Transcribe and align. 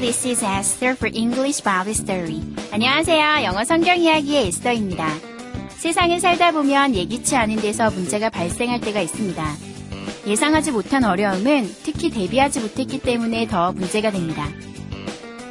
This 0.00 0.26
is 0.26 0.44
Esther 0.44 0.94
for 0.94 1.10
English 1.12 1.62
Bible 1.62 1.92
Story. 1.94 2.40
안녕하세요. 2.72 3.44
영어 3.44 3.64
성경 3.64 3.98
이야기의 3.98 4.46
에스더입니다. 4.48 5.08
세상에 5.76 6.18
살다 6.20 6.52
보면 6.52 6.94
예기치 6.94 7.36
않은 7.36 7.56
데서 7.56 7.90
문제가 7.90 8.30
발생할 8.30 8.80
때가 8.80 9.00
있습니다. 9.00 9.44
예상하지 10.26 10.72
못한 10.72 11.04
어려움은 11.04 11.74
특히 11.82 12.10
대비하지 12.10 12.60
못했기 12.60 13.00
때문에 13.00 13.48
더 13.48 13.72
문제가 13.72 14.10
됩니다. 14.10 14.48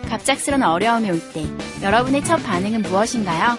갑작스런 0.10 0.64
어려움이 0.64 1.10
올 1.12 1.20
때 1.34 1.46
여러분의 1.84 2.24
첫 2.24 2.38
반응은 2.38 2.84
무엇인가요? 2.84 3.58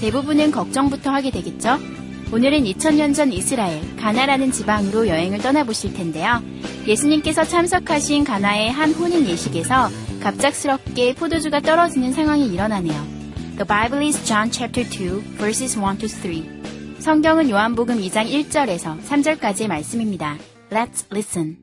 대부분은 0.00 0.50
걱정부터 0.52 1.10
하게 1.10 1.30
되겠죠? 1.30 1.78
오늘은 2.32 2.62
2000년 2.64 3.14
전 3.14 3.32
이스라엘, 3.32 3.80
가나라는 3.96 4.52
지방으로 4.52 5.08
여행을 5.08 5.38
떠나보실 5.38 5.94
텐데요. 5.94 6.40
예수님께서 6.86 7.44
참석하신 7.44 8.22
가나의 8.24 8.70
한 8.70 8.92
혼인 8.92 9.26
예식에서 9.26 9.90
갑작스럽게 10.21 11.15
포도주가 11.15 11.59
떨어지는 11.59 12.13
상황이 12.13 12.47
일어나네요. 12.47 12.95
The 13.57 13.65
Bible 13.65 14.05
is 14.05 14.23
John 14.25 14.51
chapter 14.51 14.87
2, 14.89 15.37
verses 15.37 15.77
1 15.77 15.97
to 15.99 16.07
3. 16.07 16.99
성경은 16.99 17.49
요한복음 17.49 17.99
2장 17.99 18.27
1절에서 18.27 18.99
3절까지의 19.01 19.67
말씀입니다. 19.67 20.37
Let's 20.71 21.05
listen. 21.11 21.57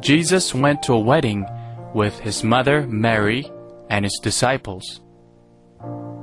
Jesus 0.00 0.54
went 0.54 0.82
to 0.84 0.94
a 0.94 0.98
wedding 0.98 1.46
with 1.94 2.18
his 2.20 2.42
mother 2.42 2.86
Mary 2.86 3.44
and 3.90 4.04
his 4.04 4.18
disciples. 4.22 5.00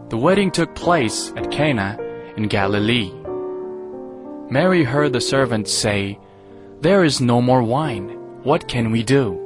The 0.09 0.17
wedding 0.17 0.51
took 0.51 0.73
place 0.73 1.33
at 1.35 1.51
Cana 1.51 1.97
in 2.37 2.47
Galilee. 2.47 3.11
Mary 4.49 4.83
heard 4.83 5.11
the 5.11 5.19
servants 5.19 5.73
say, 5.73 6.17
There 6.81 7.03
is 7.03 7.19
no 7.19 7.41
more 7.41 7.61
wine. 7.61 8.09
What 8.43 8.67
can 8.67 8.91
we 8.91 9.03
do? 9.03 9.37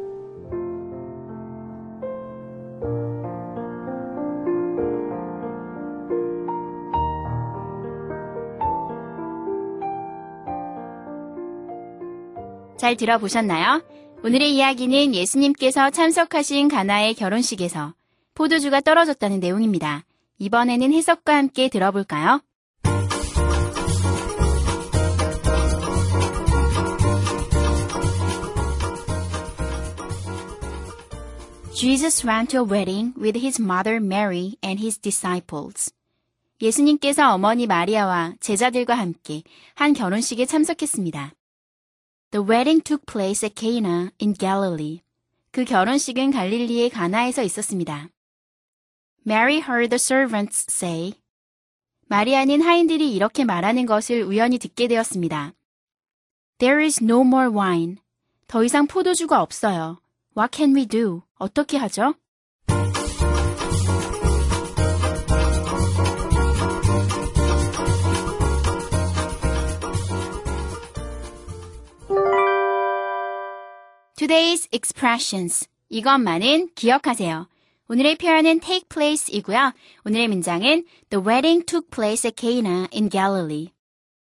잘 12.77 12.95
들어보셨나요? 12.95 13.83
오늘의 14.23 14.55
이야기는 14.55 15.15
예수님께서 15.15 15.91
참석하신 15.91 16.67
가나의 16.67 17.13
결혼식에서 17.13 17.93
포도주가 18.36 18.80
떨어졌다는 18.82 19.40
내용입니다. 19.40 20.04
이번에는 20.38 20.92
해석과 20.92 21.34
함께 21.34 21.68
들어볼까요? 21.68 22.42
Jesus 31.74 32.26
went 32.26 32.50
to 32.50 32.62
a 32.62 32.70
wedding 32.70 33.14
with 33.18 33.38
his 33.38 33.60
mother 33.60 33.96
Mary 33.96 34.56
and 34.62 34.82
his 34.82 34.98
disciples. 34.98 35.92
예수님께서 36.60 37.32
어머니 37.32 37.66
마리아와 37.66 38.34
제자들과 38.40 38.94
함께 38.94 39.42
한 39.74 39.94
결혼식에 39.94 40.44
참석했습니다. 40.44 41.32
The 42.32 42.46
wedding 42.46 42.82
took 42.82 43.04
place 43.06 43.46
at 43.46 43.54
Cana 43.58 44.10
in 44.20 44.34
Galilee. 44.34 45.00
그 45.50 45.64
결혼식은 45.64 46.32
갈릴리의 46.32 46.90
가나에서 46.90 47.42
있었습니다. 47.42 48.10
Mary 49.26 49.56
heard 49.58 49.90
the 49.90 49.98
servants 49.98 50.66
say. 50.70 51.14
마리아는 52.06 52.62
하인들이 52.62 53.12
이렇게 53.12 53.44
말하는 53.44 53.84
것을 53.84 54.22
우연히 54.22 54.56
듣게 54.56 54.86
되었습니다. 54.86 55.52
There 56.58 56.84
is 56.84 57.02
no 57.02 57.22
more 57.22 57.48
wine. 57.48 57.96
더 58.46 58.62
이상 58.62 58.86
포도주가 58.86 59.42
없어요. 59.42 59.98
What 60.38 60.56
can 60.56 60.76
we 60.76 60.86
do? 60.86 61.22
어떻게 61.40 61.76
하죠? 61.76 62.14
Today's 74.14 74.68
expressions. 74.72 75.68
이것만은 75.88 76.68
기억하세요. 76.76 77.48
오늘의 77.88 78.16
표현은 78.16 78.58
take 78.60 78.88
place이고요. 78.88 79.72
오늘의 80.04 80.26
문장은 80.26 80.84
The 81.10 81.24
wedding 81.24 81.64
took 81.64 81.88
place 81.88 82.26
at 82.26 82.34
Cana 82.36 82.88
in 82.92 83.08
Galilee. 83.08 83.68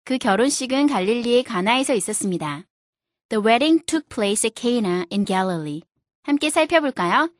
그 0.04 0.18
결혼식은 0.18 0.88
갈릴리의 0.88 1.44
가나에서 1.44 1.94
있었습니다. 1.94 2.64
The 3.28 3.40
wedding 3.40 3.84
took 3.86 4.08
place 4.08 4.44
at 4.44 4.60
Cana 4.60 5.04
in 5.12 5.24
Galilee. 5.24 5.82
함께 6.24 6.50
살펴볼까요? 6.50 7.30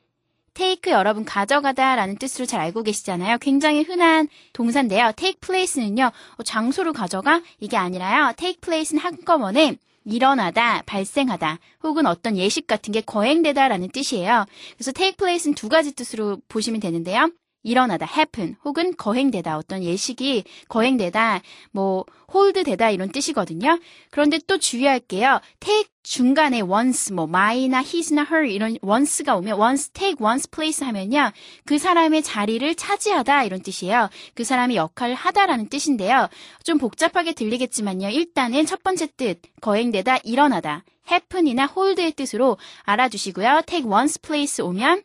take 0.54 0.92
여러분 0.92 1.24
가져가다 1.24 1.96
라는 1.96 2.16
뜻으로 2.18 2.46
잘 2.46 2.60
알고 2.60 2.84
계시잖아요. 2.84 3.38
굉장히 3.38 3.82
흔한 3.82 4.28
동사인데요. 4.52 5.10
take 5.16 5.40
place는요, 5.40 6.12
어, 6.36 6.42
장소를 6.44 6.92
가져가? 6.92 7.42
이게 7.58 7.76
아니라요. 7.76 8.32
take 8.36 8.60
place는 8.60 9.02
한꺼번에 9.02 9.76
일어나다, 10.04 10.82
발생하다, 10.82 11.58
혹은 11.82 12.06
어떤 12.06 12.36
예식 12.36 12.66
같은 12.66 12.92
게 12.92 13.00
거행되다 13.00 13.68
라는 13.68 13.90
뜻이에요. 13.90 14.46
그래서 14.74 14.92
take 14.92 15.16
place는 15.16 15.54
두 15.54 15.68
가지 15.68 15.92
뜻으로 15.92 16.38
보시면 16.48 16.80
되는데요. 16.80 17.30
일어나다, 17.62 18.06
happen, 18.06 18.56
혹은 18.64 18.94
거행되다, 18.96 19.56
어떤 19.56 19.82
예식이 19.82 20.44
거행되다, 20.68 21.40
뭐, 21.70 22.04
홀드되다 22.32 22.90
이런 22.90 23.12
뜻이거든요. 23.12 23.78
그런데 24.10 24.38
또 24.46 24.58
주의할게요. 24.58 25.40
take 25.60 25.90
중간에 26.02 26.60
once, 26.60 27.14
뭐, 27.14 27.26
my나 27.26 27.80
his나 27.80 28.22
her 28.22 28.50
이런 28.50 28.76
once가 28.82 29.36
오면 29.36 29.60
once, 29.60 29.90
take 29.92 30.24
once 30.24 30.50
place 30.50 30.84
하면요. 30.84 31.30
그 31.64 31.78
사람의 31.78 32.22
자리를 32.22 32.74
차지하다 32.74 33.44
이런 33.44 33.62
뜻이에요. 33.62 34.08
그 34.34 34.44
사람이 34.44 34.76
역할을 34.76 35.14
하다라는 35.14 35.68
뜻인데요. 35.68 36.28
좀 36.64 36.78
복잡하게 36.78 37.32
들리겠지만요. 37.34 38.08
일단은 38.08 38.66
첫 38.66 38.82
번째 38.82 39.06
뜻, 39.16 39.40
거행되다, 39.60 40.18
일어나다, 40.24 40.84
happen이나 41.10 41.68
hold의 41.76 42.12
뜻으로 42.12 42.58
알아두시고요. 42.82 43.62
take 43.66 43.88
once 43.90 44.20
place 44.20 44.64
오면 44.64 45.02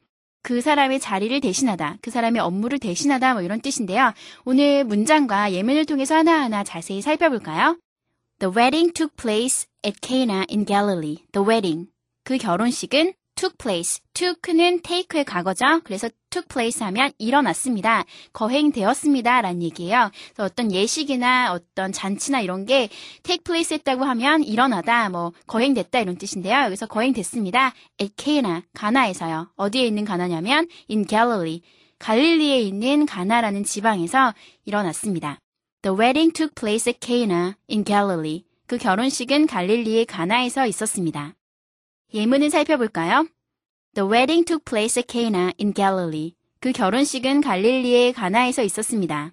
그 0.47 0.61
사람의 0.61 1.01
자리를 1.01 1.41
대신하다, 1.41 1.97
그 2.01 2.09
사람의 2.09 2.41
업무를 2.41 2.79
대신하다 2.79 3.33
뭐 3.33 3.41
이런 3.41 3.59
뜻인데요. 3.59 4.13
오늘 4.45 4.85
문장과 4.85 5.51
예문을 5.51 5.83
통해서 5.83 6.15
하나하나 6.15 6.63
자세히 6.63 7.01
살펴볼까요? 7.01 7.77
The 8.39 8.55
wedding 8.55 8.93
took 8.93 9.13
place 9.17 9.67
at 9.85 9.97
Cana 10.01 10.45
in 10.49 10.65
Galilee. 10.65 11.25
The 11.33 11.45
wedding. 11.45 11.89
그 12.23 12.37
결혼식은 12.37 13.11
took 13.35 13.57
place. 13.57 14.01
took는 14.13 14.83
take의 14.83 15.25
과거죠. 15.25 15.81
그래서 15.83 16.07
took 16.37 16.47
place 16.47 16.85
하면 16.85 17.11
일어났습니다. 17.17 18.05
거행되었습니다. 18.33 19.41
라는 19.41 19.63
얘기예요. 19.63 20.11
그래서 20.33 20.43
어떤 20.43 20.71
예식이나 20.71 21.53
어떤 21.53 21.91
잔치나 21.91 22.41
이런 22.41 22.65
게 22.65 22.89
take 23.23 23.43
place 23.43 23.73
했다고 23.73 24.03
하면 24.03 24.43
일어나다, 24.43 25.09
뭐 25.09 25.31
거행됐다 25.47 25.99
이런 25.99 26.17
뜻인데요. 26.17 26.65
여기서 26.65 26.85
거행됐습니다. 26.87 27.73
at 27.99 28.13
Cana, 28.17 28.61
가나에서요. 28.73 29.51
어디에 29.55 29.85
있는 29.85 30.05
가나냐면 30.05 30.67
in 30.89 31.07
Galilee. 31.07 31.61
갈릴리에 31.99 32.61
있는 32.61 33.07
가나라는 33.07 33.63
지방에서 33.63 34.33
일어났습니다. 34.65 35.39
The 35.81 35.97
wedding 35.97 36.31
took 36.31 36.53
place 36.53 36.87
at 36.87 36.99
Cana 37.01 37.53
in 37.69 37.83
Galilee. 37.83 38.43
그 38.67 38.77
결혼식은 38.77 39.47
갈릴리의 39.47 40.05
가나에서 40.05 40.67
있었습니다. 40.67 41.33
예문을 42.13 42.51
살펴볼까요? 42.51 43.25
The 43.93 44.07
wedding 44.07 44.45
took 44.45 44.65
place 44.65 44.97
at 44.99 45.11
Cana 45.11 45.53
in 45.59 45.73
Galilee. 45.73 46.33
그 46.59 46.71
결혼식은 46.71 47.41
갈릴리의 47.41 48.13
가나에서 48.13 48.63
있었습니다. 48.63 49.31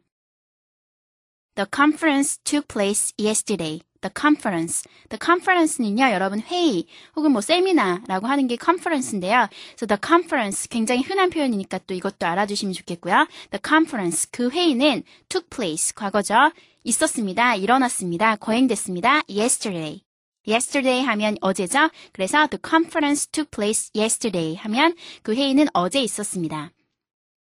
The 1.55 1.67
conference 1.73 2.39
took 2.45 2.67
place 2.69 3.13
yesterday, 3.19 3.81
the 4.01 4.11
conference. 4.15 4.83
the 5.09 5.19
conference는요, 5.23 6.13
여러분 6.13 6.41
회의 6.41 6.87
혹은 7.17 7.33
뭐 7.33 7.41
세미나라고 7.41 8.27
하는 8.27 8.47
게 8.47 8.57
conference인데요. 8.63 9.49
그래서 9.77 9.87
the 9.87 9.99
conference 10.05 10.69
굉장히 10.69 11.03
흔한 11.03 11.31
표현이니까 11.31 11.79
또 11.87 11.95
이것도 11.95 12.27
알아주시면 12.27 12.75
좋겠고요. 12.75 13.27
the 13.51 13.61
conference 13.65 14.29
그 14.31 14.51
회의는 14.51 15.03
took 15.29 15.49
place 15.49 15.95
과거죠. 15.95 16.35
있었습니다. 16.85 17.55
일어났습니다. 17.55 18.37
거행됐습니다. 18.37 19.23
yesterday. 19.31 20.04
Yesterday 20.47 21.05
하면 21.05 21.37
어제죠. 21.41 21.91
그래서 22.13 22.47
the 22.49 22.59
conference 22.65 23.27
took 23.31 23.51
place 23.51 23.91
yesterday 23.95 24.57
하면 24.57 24.95
그 25.23 25.35
회의는 25.35 25.67
어제 25.73 26.03
있었습니다. 26.03 26.71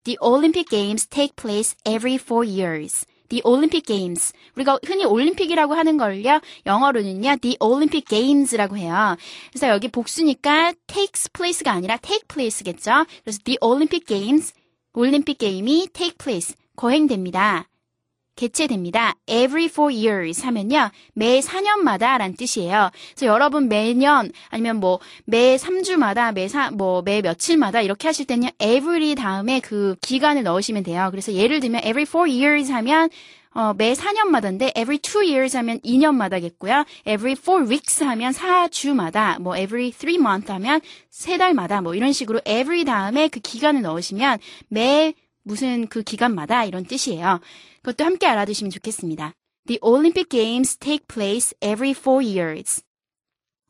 The 0.05 0.17
Olympic 0.23 0.69
Games 0.71 1.07
take 1.07 1.37
place 1.37 1.77
every 1.85 2.17
four 2.17 2.47
years. 2.47 3.07
The 3.29 3.41
Olympic 3.47 3.87
Games. 3.87 4.33
우리가 4.57 4.79
흔히 4.85 5.05
올림픽이라고 5.07 5.73
하는 5.75 5.97
걸요. 5.97 6.41
영어로는요. 6.67 7.37
The 7.41 7.57
Olympic 7.61 8.05
Games라고 8.09 8.77
해요. 8.77 9.17
그래서 9.51 9.69
여기 9.69 9.89
복수니까 9.89 10.75
takes 10.87 11.31
place가 11.33 11.73
아니라 11.73 11.97
take 11.97 12.27
place겠죠. 12.29 13.07
그래서 13.23 13.39
The 13.45 13.57
Olympic 13.63 14.05
Games. 14.07 14.53
올림픽 14.93 15.39
게임이 15.39 15.89
take 15.95 16.19
place. 16.19 16.55
거행됩니다. 16.77 17.69
개최됩니다. 18.37 19.15
Every 19.27 19.67
four 19.67 19.95
years 19.95 20.45
하면요. 20.45 20.91
매 21.15 21.41
4년마다 21.41 22.19
라는 22.19 22.35
뜻이에요. 22.37 22.91
그래서 23.15 23.27
여러분 23.27 23.69
매년 23.69 24.31
아니면 24.51 24.77
뭐 24.81 25.01
매 25.25 25.57
3주마다 25.57 26.33
매 26.33 26.49
사, 26.49 26.71
뭐 26.71 27.03
매 27.03 27.21
며칠마다 27.23 27.81
이렇게 27.83 28.09
하실 28.09 28.27
때는요. 28.27 28.51
every 28.59 29.15
다음에 29.15 29.61
그 29.61 29.97
기간을 30.01 30.43
넣으시면 30.43 30.83
돼요. 30.83 31.09
그래서 31.11 31.33
예를 31.33 31.61
들면 31.61 31.83
every 31.85 32.03
four 32.03 32.31
years 32.31 32.71
하면 32.71 33.09
어, 33.55 33.75
매 33.77 33.93
4년마다인데 33.93 34.77
every 34.79 34.99
two 34.99 35.21
years 35.23 35.55
하면 35.59 35.79
2년마다겠고요. 35.81 36.87
every 37.07 37.33
four 37.33 37.69
weeks 37.69 38.03
하면 38.03 38.33
4주마다 38.33 39.39
뭐 39.41 39.57
every 39.57 39.91
three 39.91 40.17
month 40.19 40.51
하면 40.51 40.81
3달마다 41.11 41.83
뭐 41.83 41.95
이런 41.95 42.13
식으로 42.13 42.41
every 42.47 42.85
다음에 42.85 43.29
그 43.29 43.41
기간을 43.41 43.83
넣으시면 43.83 44.39
매 44.69 45.13
무슨 45.43 45.87
그 45.87 46.03
기간마다 46.03 46.65
이런 46.65 46.85
뜻이에요. 46.85 47.41
그것도 47.83 48.05
함께 48.05 48.27
알아두시면 48.27 48.71
좋겠습니다. 48.71 49.33
The 49.67 49.79
Olympic 49.83 50.29
Games 50.29 50.77
take 50.77 51.07
place 51.07 51.55
every 51.61 51.93
four 51.93 52.25
years. 52.25 52.83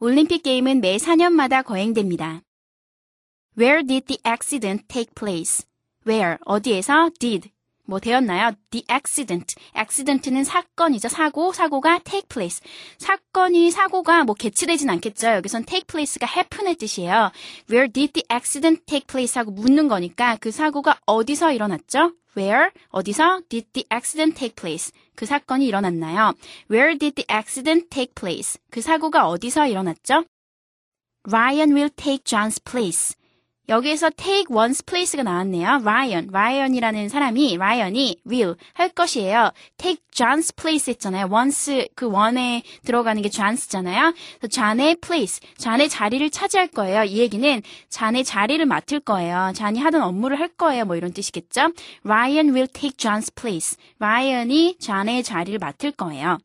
올림픽 0.00 0.42
게임은 0.42 0.80
매 0.80 0.96
4년마다 0.96 1.64
거행됩니다. 1.64 2.42
Where 3.56 3.86
did 3.86 4.06
the 4.06 4.18
accident 4.26 4.88
take 4.88 5.14
place? 5.14 5.64
Where, 6.04 6.38
어디에서, 6.44 7.10
did, 7.20 7.51
뭐 7.84 7.98
되었나요? 7.98 8.52
The 8.70 8.84
accident. 8.90 9.54
accident는 9.76 10.44
사건이죠. 10.44 11.08
사고, 11.08 11.52
사고가 11.52 11.98
take 12.00 12.28
place. 12.28 12.60
사건이, 12.98 13.70
사고가 13.70 14.24
뭐 14.24 14.34
개치되진 14.34 14.88
않겠죠. 14.90 15.28
여기선 15.28 15.64
take 15.64 15.84
place가 15.86 16.26
happen의 16.26 16.76
뜻이에요. 16.76 17.32
Where 17.70 17.90
did 17.90 18.12
the 18.12 18.24
accident 18.32 18.84
take 18.86 19.06
place? 19.06 19.38
하고 19.38 19.50
묻는 19.50 19.88
거니까 19.88 20.36
그 20.40 20.50
사고가 20.50 20.98
어디서 21.06 21.52
일어났죠? 21.52 22.12
Where? 22.36 22.70
어디서? 22.88 23.42
Did 23.48 23.66
the 23.72 23.86
accident 23.92 24.38
take 24.38 24.54
place? 24.54 24.92
그 25.14 25.26
사건이 25.26 25.66
일어났나요? 25.66 26.32
Where 26.70 26.96
did 26.96 27.14
the 27.14 27.26
accident 27.30 27.88
take 27.90 28.14
place? 28.14 28.58
그 28.70 28.80
사고가 28.80 29.28
어디서 29.28 29.66
일어났죠? 29.66 30.24
Ryan 31.24 31.72
will 31.72 31.90
take 31.90 32.24
John's 32.24 32.58
place. 32.64 33.14
여기에서 33.68 34.10
take 34.16 34.46
one's 34.46 34.84
place가 34.84 35.22
나왔네요. 35.22 35.80
Ryan, 35.82 36.28
Ryan이라는 36.32 37.08
사람이 37.08 37.56
Ryan이 37.56 38.16
will 38.28 38.56
할 38.74 38.88
것이에요. 38.88 39.52
take 39.76 40.02
John's 40.10 40.54
place 40.54 40.90
했잖아요. 40.92 41.28
once 41.32 41.88
그 41.94 42.06
one에 42.06 42.62
들어가는 42.84 43.22
게 43.22 43.28
John's잖아요. 43.28 44.14
그래서 44.38 44.48
John의 44.48 44.96
place, 44.96 45.40
John의 45.58 45.88
자리를 45.88 46.28
차지할 46.30 46.68
거예요. 46.68 47.04
이 47.04 47.18
얘기는 47.18 47.62
John의 47.88 48.24
자리를 48.24 48.64
맡을 48.66 49.00
거예요. 49.00 49.52
John이 49.54 49.78
하던 49.78 50.02
업무를 50.02 50.40
할 50.40 50.48
거예요. 50.48 50.84
뭐 50.84 50.96
이런 50.96 51.12
뜻이겠죠. 51.12 51.72
Ryan 52.04 52.48
will 52.48 52.68
take 52.68 52.96
John's 52.96 53.34
place. 53.34 53.76
Ryan이 53.98 54.76
John의 54.80 55.22
자리를 55.22 55.58
맡을 55.58 55.92
거예요. 55.92 56.38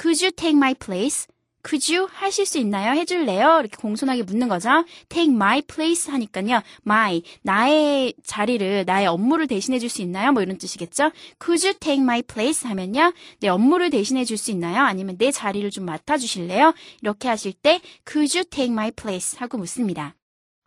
Could 0.00 0.24
you 0.24 0.32
take 0.32 0.56
my 0.56 0.74
place? 0.74 1.26
Could 1.66 1.92
you 1.92 2.08
하실 2.12 2.46
수 2.46 2.58
있나요? 2.58 2.92
해줄래요? 2.92 3.60
이렇게 3.60 3.76
공손하게 3.76 4.22
묻는 4.22 4.48
거죠. 4.48 4.68
take 5.08 5.32
my 5.32 5.62
place 5.62 6.10
하니까요. 6.12 6.62
my, 6.86 7.22
나의 7.42 8.14
자리를, 8.24 8.84
나의 8.86 9.06
업무를 9.06 9.46
대신해 9.46 9.78
줄 9.78 9.88
수 9.88 10.02
있나요? 10.02 10.32
뭐 10.32 10.42
이런 10.42 10.58
뜻이겠죠. 10.58 11.10
could 11.42 11.66
you 11.66 11.74
take 11.78 12.02
my 12.02 12.22
place 12.22 12.68
하면요. 12.68 13.12
내 13.40 13.48
업무를 13.48 13.90
대신해 13.90 14.24
줄 14.24 14.36
수 14.36 14.50
있나요? 14.50 14.82
아니면 14.82 15.16
내 15.18 15.30
자리를 15.30 15.70
좀 15.70 15.84
맡아 15.84 16.18
주실래요? 16.18 16.74
이렇게 17.02 17.28
하실 17.28 17.52
때 17.52 17.80
could 18.06 18.36
you 18.36 18.44
take 18.44 18.72
my 18.72 18.90
place 18.90 19.38
하고 19.38 19.58
묻습니다. 19.58 20.14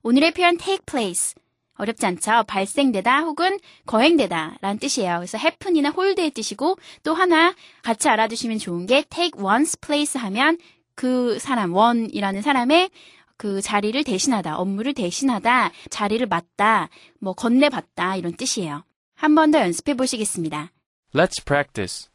오늘의 0.04 0.32
표현 0.32 0.58
take 0.58 0.86
place. 0.86 1.36
어렵지 1.80 2.06
않죠? 2.08 2.44
발생되다 2.48 3.20
혹은 3.20 3.60
거행되다 3.86 4.58
라는 4.62 4.80
뜻이에요. 4.80 5.18
그래서 5.18 5.38
happen이나 5.38 5.94
hold의 5.96 6.32
뜻이고 6.32 6.76
또 7.04 7.14
하나 7.14 7.54
같이 7.84 8.10
알아두시면 8.10 8.58
좋은 8.58 8.88
게 8.88 9.04
take 9.04 9.40
one's 9.40 9.80
place 9.80 10.20
하면 10.20 10.58
그 10.98 11.38
사람, 11.38 11.76
원이라는 11.76 12.42
사람의 12.42 12.90
그 13.38 13.62
자리를 13.62 14.04
대신하다, 14.04 14.58
업무를 14.58 14.96
대신하다, 14.96 15.72
자리를 15.92 16.26
맡다, 16.26 16.90
뭐 17.22 17.34
건네받다 17.34 18.16
이런 18.16 18.36
뜻이에요. 18.36 18.84
한 19.16 19.36
번 19.36 19.52
더 19.52 19.60
연습해 19.62 19.94
보시겠습니다. 19.94 20.72
Let's 21.14 21.40
practice. 21.46 22.10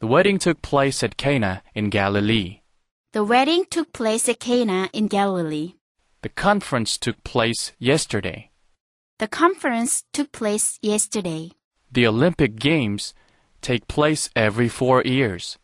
The 0.00 0.12
wedding 0.12 0.38
took 0.38 0.60
place 0.62 1.04
at 1.06 1.16
Cana 1.16 1.62
in 1.76 1.88
Galilee. 1.90 2.60
The 3.12 3.24
wedding 3.24 3.64
took 3.70 3.92
place 3.92 4.28
at 4.28 4.40
Cana 4.40 4.88
in 4.92 5.08
Galilee. 5.08 5.74
The 6.22 6.32
conference 6.34 6.98
took 6.98 7.22
place 7.22 7.72
yesterday. 7.78 8.50
The 9.18 9.28
conference 9.28 10.02
took 10.12 10.32
place 10.32 10.76
yesterday. 10.82 11.52
The 11.92 12.06
Olympic 12.08 12.56
Games 12.58 13.14
take 13.62 13.86
place 13.86 14.28
every 14.34 14.68
four 14.68 15.02
years. 15.04 15.56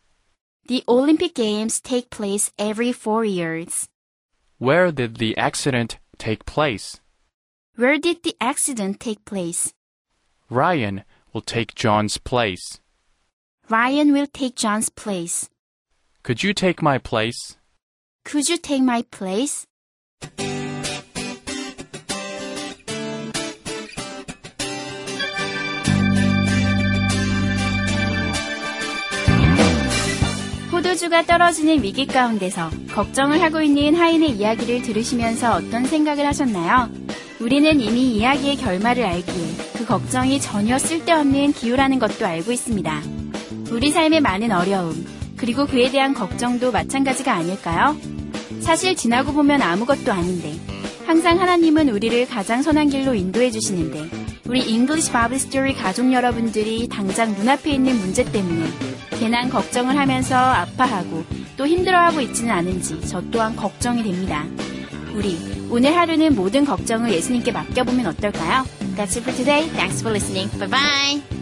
The 0.67 0.85
Olympic 0.88 1.35
Games 1.35 1.81
take 1.81 2.09
place 2.09 2.53
every 2.56 2.93
four 2.93 3.25
years. 3.25 3.88
Where 4.59 4.93
did 4.93 5.17
the 5.17 5.37
accident 5.37 5.99
take 6.19 6.47
place? 6.47 7.00
Where 7.75 7.99
did 7.99 8.23
the 8.23 8.37
accident 8.41 9.00
take 9.00 9.25
place? 9.25 9.75
Ryan 10.49 11.03
will 11.32 11.41
take 11.41 11.75
John's 11.75 12.17
place. 12.17 12.79
Ryan 13.69 14.12
will 14.12 14.29
take 14.29 14.55
John's 14.55 14.88
place. 14.88 15.50
Could 16.23 16.44
you 16.44 16.55
take 16.55 16.81
my 16.81 16.99
place? 16.99 17.56
Could 18.25 18.49
you 18.49 18.56
take 18.56 18.82
my 18.82 19.03
place? 19.03 19.67
포도주가 30.93 31.25
떨어지는 31.25 31.82
위기 31.82 32.06
가운데서 32.06 32.69
걱정을 32.94 33.41
하고 33.41 33.63
있는 33.63 33.94
하인의 33.94 34.32
이야기를 34.32 34.82
들으시면서 34.82 35.55
어떤 35.55 35.87
생각을 35.87 36.27
하셨나요? 36.27 36.91
우리는 37.41 37.81
이미 37.81 38.17
이야기의 38.17 38.56
결말을 38.56 39.03
알기에 39.03 39.44
그 39.72 39.87
걱정이 39.87 40.39
전혀 40.39 40.79
쓸데없는 40.79 41.55
기우라는 41.55 41.99
것도 41.99 42.27
알고 42.27 42.53
있습니다. 42.53 43.03
우리 43.70 43.91
삶의 43.91 44.20
많은 44.20 44.53
어려움, 44.53 45.06
그리고 45.39 45.65
그에 45.67 45.91
대한 45.91 46.13
걱정도 46.13 46.70
마찬가지가 46.70 47.32
아닐까요? 47.32 47.96
사실 48.61 48.94
지나고 48.94 49.32
보면 49.32 49.63
아무것도 49.63 50.13
아닌데, 50.13 50.53
항상 51.06 51.41
하나님은 51.41 51.89
우리를 51.89 52.29
가장 52.29 52.61
선한 52.61 52.91
길로 52.91 53.15
인도해 53.15 53.51
주시는데, 53.51 54.11
우리 54.46 54.61
English 54.61 55.11
Bible 55.11 55.39
Story 55.39 55.72
가족 55.72 56.13
여러분들이 56.13 56.87
당장 56.89 57.32
눈앞에 57.32 57.70
있는 57.70 57.96
문제 57.99 58.25
때문에 58.31 58.67
괜한 59.22 59.50
걱정을 59.50 59.96
하면서 59.96 60.34
아파하고 60.34 61.24
또 61.56 61.64
힘들어하고 61.64 62.20
있지는 62.22 62.50
않은지 62.50 63.00
저 63.06 63.22
또한 63.31 63.55
걱정이 63.55 64.02
됩니다. 64.02 64.44
우리 65.14 65.38
오늘 65.70 65.96
하루는 65.96 66.34
모든 66.34 66.64
걱정을 66.64 67.12
예수님께 67.12 67.52
맡겨보면 67.52 68.05
어떨까요? 68.06 68.64
That's 68.96 69.17
it 69.17 69.20
for 69.20 69.32
today. 69.36 69.69
Thanks 69.69 70.00
for 70.00 70.10
listening. 70.10 70.50
Bye 70.58 70.69
bye. 70.69 71.42